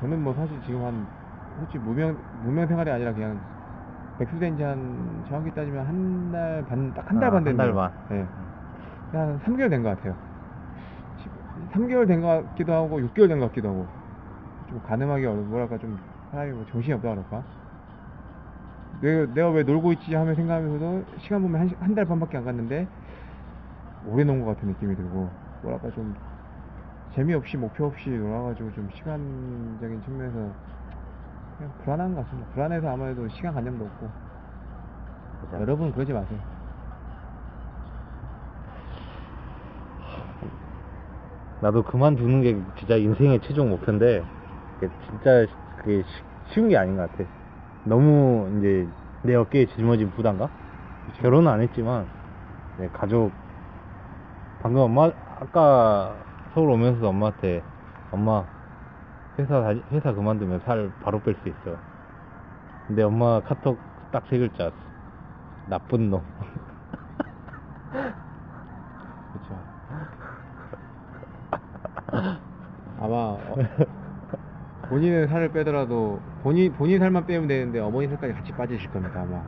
저는 0.00 0.22
뭐 0.22 0.34
사실 0.34 0.60
지금 0.62 0.82
한 0.84 1.06
솔직히 1.56 1.78
무명 1.78 2.16
무명 2.42 2.66
생활이 2.66 2.90
아니라 2.90 3.12
그냥 3.12 3.40
백수된 4.18 4.56
지 4.56 4.62
한 4.62 5.24
정확히 5.28 5.50
따지면 5.54 5.86
한 5.86 6.32
달 6.32 6.64
반 6.66 6.92
딱 6.94 7.10
한달 7.10 7.28
아, 7.28 7.32
반한 7.32 7.44
됐네요. 7.44 7.56
달 7.56 7.72
반. 7.74 7.92
네. 8.08 8.26
한 9.12 9.38
3개월 9.40 9.70
된 9.70 9.82
것 9.82 9.90
같아요. 9.96 10.16
3개월 11.72 12.06
된 12.06 12.20
것 12.20 12.28
같기도 12.28 12.72
하고 12.72 13.00
6개월 13.00 13.28
된 13.28 13.38
것 13.40 13.46
같기도 13.48 13.68
하고 13.68 13.86
좀 14.68 14.80
가늠하기 14.82 15.26
어려 15.26 15.36
뭐랄까 15.42 15.78
좀 15.78 15.98
사람이 16.30 16.52
뭐 16.52 16.64
정신이 16.70 16.94
없다 16.94 17.10
그럴까? 17.10 17.42
내가, 19.00 19.32
내가 19.34 19.50
왜 19.50 19.62
놀고 19.62 19.92
있지 19.92 20.14
하면 20.14 20.34
생각하면서도 20.34 21.04
시간 21.18 21.42
보면 21.42 21.60
한, 21.60 21.70
한 21.80 21.94
달 21.94 22.04
반밖에 22.04 22.36
안 22.36 22.44
갔는데 22.44 22.86
오래 24.06 24.24
논 24.24 24.40
것 24.40 24.46
같은 24.54 24.68
느낌이 24.68 24.94
들고 24.96 25.30
뭐랄까 25.62 25.90
좀 25.92 26.14
재미없이 27.14 27.56
목표 27.56 27.86
없이 27.86 28.10
놀아가지고 28.10 28.72
좀 28.72 28.88
시간적인 28.94 30.02
측면에서 30.04 30.54
그냥 31.58 31.72
불안한 31.84 32.14
것 32.14 32.24
같습니다. 32.24 32.50
불안해서 32.52 32.88
아무래도 32.88 33.28
시간 33.28 33.54
관념도 33.54 33.84
없고. 33.84 34.10
여러분 35.60 35.92
그러지 35.92 36.12
마세요. 36.12 36.38
나도 41.60 41.82
그만두는 41.82 42.42
게 42.42 42.56
진짜 42.78 42.96
인생의 42.96 43.40
최종 43.40 43.70
목표인데, 43.70 44.24
진짜 45.06 45.46
그게 45.76 46.02
쉬- 46.02 46.54
쉬운 46.54 46.68
게 46.68 46.76
아닌 46.76 46.96
것 46.96 47.10
같아. 47.10 47.24
너무 47.84 48.50
이제 48.58 48.88
내 49.22 49.34
어깨에 49.34 49.66
짊어진 49.66 50.10
부담감? 50.10 50.48
결혼은 51.20 51.50
안 51.52 51.60
했지만, 51.60 52.06
내 52.78 52.88
가족, 52.88 53.32
방금 54.62 54.82
엄마, 54.82 55.10
아까 55.40 56.16
서울 56.54 56.70
오면서 56.70 57.08
엄마한테, 57.08 57.62
엄마, 58.10 58.44
회사, 59.38 59.60
다니- 59.62 59.82
회사 59.92 60.12
그만두면 60.12 60.60
살 60.60 60.90
바로 61.02 61.20
뺄 61.20 61.34
수 61.42 61.48
있어. 61.48 61.78
근데 62.86 63.02
엄마 63.02 63.40
카톡 63.40 63.78
딱 64.10 64.24
세 64.28 64.38
글자. 64.38 64.72
나쁜 65.68 66.10
놈. 66.10 66.22
그렇죠. 69.32 69.56
아마 73.00 73.14
어, 73.14 73.56
본인은 75.00 75.28
살을 75.28 75.48
빼더라도 75.52 76.20
본인 76.42 76.70
본인 76.74 76.98
살만 76.98 77.24
빼면 77.24 77.48
되는데 77.48 77.80
어머니 77.80 78.06
살까지 78.08 78.34
같이 78.34 78.52
빠지실 78.52 78.90
겁니다 78.90 79.22
아마. 79.22 79.40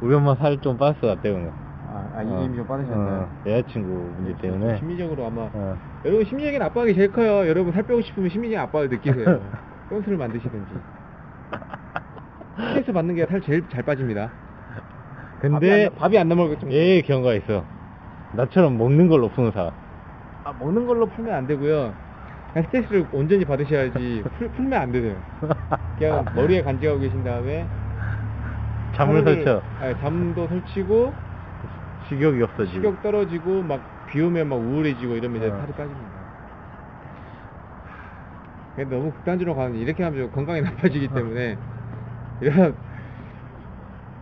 우리 0.00 0.12
엄마 0.16 0.34
살 0.34 0.58
좀 0.60 0.76
빠졌어, 0.76 1.06
나 1.14 1.20
때문에. 1.20 1.48
아, 1.92 2.10
아 2.16 2.22
이미 2.22 2.56
좀 2.56 2.66
빠지셨나요? 2.66 3.20
어, 3.22 3.48
여자친구 3.48 3.88
문제 4.18 4.42
때문에. 4.42 4.78
심리적으로 4.78 5.26
아마 5.26 5.42
어. 5.52 5.76
여러분 6.04 6.24
심리적인 6.24 6.60
압박이 6.60 6.94
제일 6.94 7.12
커요. 7.12 7.48
여러분 7.48 7.72
살 7.72 7.84
빼고 7.84 8.00
싶으면 8.00 8.30
심리적인 8.30 8.58
압박을 8.58 8.88
느끼세요. 8.88 9.40
똔스를 9.90 10.16
만드시든지. 10.16 10.74
스트레스 12.56 12.92
받는 12.92 13.14
게 13.14 13.26
살 13.26 13.40
제일 13.42 13.68
잘 13.70 13.84
빠집니다. 13.84 14.28
근데 15.40 15.88
밥이 15.90 16.18
안, 16.18 16.28
정도. 16.28 16.72
얘의 16.72 17.02
경우가 17.02 17.34
있어. 17.34 17.64
나처럼 18.34 18.76
먹는 18.76 19.06
걸로 19.06 19.28
푸는 19.28 19.52
사람. 19.52 19.70
아, 20.44 20.52
먹는 20.58 20.86
걸로 20.86 21.06
풀면 21.06 21.32
안 21.32 21.46
되고요. 21.46 21.94
스트레스를 22.54 23.06
온전히 23.12 23.44
받으셔야지 23.44 24.24
풀, 24.36 24.48
풀면 24.48 24.80
안 24.80 24.92
되세요. 24.92 25.22
그냥 25.96 26.24
머리에 26.34 26.62
간직하고 26.62 26.98
계신 26.98 27.22
다음에 27.22 27.68
잠을 28.94 29.22
하루를- 29.22 29.24
설쳐. 29.44 29.62
아니, 29.78 29.98
잠도 30.00 30.48
설치고 30.48 31.14
식욕이 32.08 32.42
없어지고. 32.42 32.66
식욕 32.74 33.02
떨어지고 33.02 33.62
막비 33.62 34.20
오면 34.20 34.48
막 34.48 34.56
우울해지고 34.56 35.16
이러면 35.16 35.36
이제 35.42 35.48
어. 35.50 35.58
살이 35.58 35.72
빠집니다. 35.72 36.20
근데 38.74 38.96
너무 38.96 39.12
극단적으로 39.12 39.54
가는 39.56 39.76
이렇게 39.76 40.02
하면 40.02 40.30
건강이 40.32 40.60
나빠지기 40.62 41.08
때문에 41.08 41.56
이런 42.40 42.74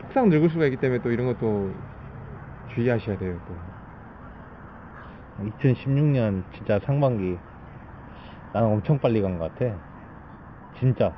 폭삭 0.01 0.29
늙을 0.29 0.51
수가 0.51 0.67
있기 0.67 0.77
때문에 0.79 1.01
또 1.01 1.11
이런 1.13 1.27
것도 1.27 1.73
주의하셔야 2.75 3.17
돼요. 3.17 3.39
또. 3.47 3.55
2016년 5.61 6.43
진짜 6.57 6.81
상반기 6.81 7.39
나는 8.53 8.69
엄청 8.73 8.99
빨리 8.99 9.21
간 9.23 9.39
것 9.39 9.55
같아. 9.55 9.75
진짜. 10.79 11.13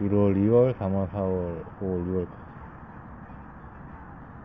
1월, 0.00 0.34
2월, 0.36 0.74
3월, 0.78 1.08
4월, 1.10 1.64
5월, 1.80 2.04
6월. 2.06 2.26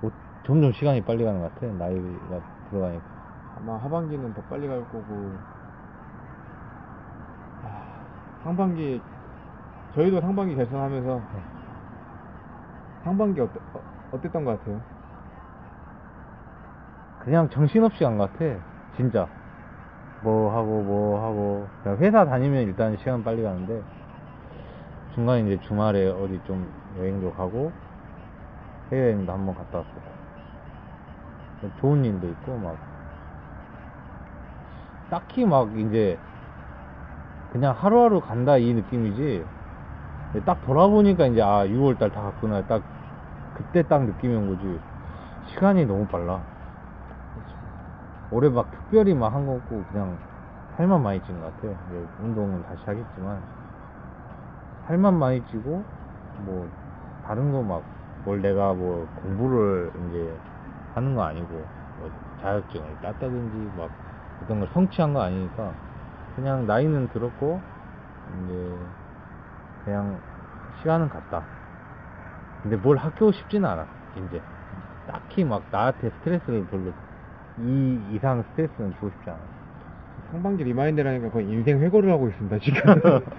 뭐, 0.02 0.12
점점 0.46 0.72
시간이 0.74 1.02
빨리 1.04 1.24
가는 1.24 1.40
것 1.40 1.54
같아. 1.56 1.68
나이가 1.68 2.42
들어가니까. 2.70 3.06
아마 3.58 3.78
하반기는 3.78 4.34
더 4.34 4.42
빨리 4.44 4.68
갈 4.68 4.80
거고 4.92 5.32
아, 7.64 8.06
상반기 8.44 9.02
저희도 9.94 10.20
상반기 10.20 10.56
결산하면서 10.56 11.22
상반기 13.04 13.40
어때, 13.40 13.60
어, 13.74 13.82
어땠던 14.12 14.44
것 14.44 14.60
같아요? 14.60 14.82
그냥 17.20 17.50
정신없이 17.50 18.04
간 18.04 18.18
것 18.18 18.32
같아. 18.34 18.46
진짜. 18.98 19.28
뭐 20.22 20.56
하고 20.56 20.82
뭐 20.82 21.24
하고. 21.24 21.68
회사 21.98 22.26
다니면 22.26 22.64
일단 22.64 22.98
시간 22.98 23.24
빨리 23.24 23.44
가는데 23.44 23.82
중간에 25.14 25.42
이제 25.42 25.60
주말에 25.62 26.10
어디 26.10 26.40
좀 26.46 26.68
여행도 27.00 27.34
가고 27.34 27.72
해외여행도 28.92 29.32
한번 29.32 29.56
갔다 29.56 29.80
왔었고. 29.80 30.16
좋은 31.80 32.04
일도 32.04 32.28
있고 32.28 32.58
막. 32.58 32.78
딱히 35.10 35.46
막 35.46 35.78
이제 35.78 36.18
그냥 37.52 37.74
하루하루 37.78 38.20
간다 38.20 38.58
이 38.58 38.74
느낌이지. 38.74 39.46
딱 40.44 40.62
돌아보니까 40.66 41.28
이제 41.28 41.42
아 41.42 41.66
6월달 41.66 42.12
다 42.12 42.22
갔구나. 42.22 42.62
딱 42.64 42.82
그때 43.54 43.84
딱 43.84 44.04
느낌이 44.04 44.36
온 44.36 44.50
거지. 44.50 44.80
시간이 45.48 45.86
너무 45.86 46.06
빨라 46.08 46.42
올해 48.32 48.50
막 48.50 48.70
특별히 48.72 49.14
막 49.14 49.34
한 49.34 49.46
거 49.46 49.54
없고 49.54 49.86
그냥 49.92 50.18
살만 50.76 51.02
많이 51.04 51.22
찐 51.22 51.40
것 51.40 51.56
같아요. 51.56 51.78
이제 51.88 52.06
운동은 52.20 52.64
다시 52.64 52.84
하겠지만 52.86 53.42
살만 54.88 55.14
많이 55.18 55.44
찌고 55.46 55.84
뭐 56.46 56.70
다른 57.24 57.52
거 57.52 57.62
막 57.62 57.84
뭘 58.26 58.42
내가 58.42 58.74
뭐 58.74 59.08
공부를 59.22 59.92
이제 60.10 60.42
하는 60.96 61.14
거 61.16 61.22
아니고 61.24 61.48
뭐 62.00 62.10
자격증을 62.42 62.98
땄다든지 63.02 63.72
막 63.78 63.92
어떤 64.44 64.60
걸 64.60 64.68
성취한 64.74 65.14
거 65.14 65.22
아니니까 65.22 65.72
그냥 66.36 66.66
나이는 66.66 67.08
들었고 67.10 67.62
이제 68.46 68.78
그냥 69.84 70.20
시간은 70.82 71.10
갔다. 71.10 71.44
근데 72.64 72.76
뭘 72.78 72.98
하고 72.98 73.32
싶지는 73.32 73.70
않아 73.70 73.86
이제 74.16 74.42
딱히 75.08 75.44
막 75.44 75.64
나한테 75.72 76.10
스트레스를 76.10 76.66
별로 76.68 76.92
이 77.60 78.00
이상 78.12 78.44
스트레스는 78.52 78.94
주고 78.96 79.10
싶지 79.10 79.30
않아. 79.30 79.40
상반기 80.32 80.64
remind라니까 80.64 81.30
거의 81.30 81.48
인생 81.50 81.80
회고를 81.80 82.12
하고 82.12 82.28
있습니다 82.30 82.58
지금 82.60 82.82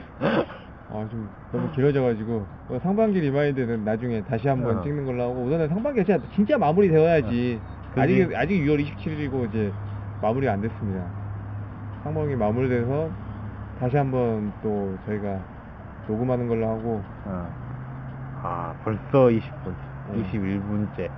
아 0.88 1.06
좀 1.10 1.28
너무 1.50 1.70
길어져가지고 1.72 2.46
어, 2.68 2.78
상반기 2.82 3.20
remind는 3.20 3.84
나중에 3.84 4.22
다시 4.22 4.46
한번 4.48 4.78
어. 4.78 4.82
찍는 4.82 5.04
걸로 5.04 5.24
하고 5.24 5.42
우선은 5.42 5.68
상반기가 5.68 6.04
진짜, 6.04 6.22
진짜 6.34 6.56
마무리 6.58 6.88
되어야지 6.88 7.60
그지? 7.94 8.00
아직 8.00 8.34
아직 8.36 8.62
6월 8.62 8.86
27일이고 8.86 9.48
이제 9.48 9.72
마무리가 10.22 10.52
안 10.52 10.60
됐습니다 10.60 11.04
상반기 12.04 12.36
마무리돼서 12.36 13.10
다시 13.80 13.96
한번 13.96 14.52
또 14.62 14.96
저희가 15.06 15.40
녹음하는 16.06 16.46
걸로 16.46 16.68
하고 16.68 17.02
어. 17.24 17.48
아 18.42 18.74
벌써 18.84 19.02
20분, 19.26 19.74
네. 20.12 20.22
21분째. 20.22 21.10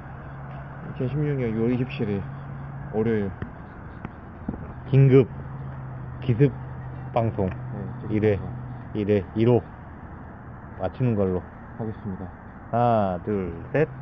2016년 0.96 1.52
6월 1.54 1.78
27일 1.86 2.22
월요일. 2.92 3.30
긴급 4.90 5.28
기습 6.22 6.52
방송. 7.12 7.48
네, 7.48 8.08
1회, 8.08 8.40
1회, 8.94 9.24
1호. 9.34 9.62
마치는 10.78 11.14
걸로. 11.14 11.42
하겠습니다. 11.78 12.28
하나, 12.70 13.20
둘, 13.24 13.62
셋. 13.72 13.97